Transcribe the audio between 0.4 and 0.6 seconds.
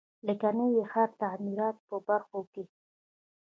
د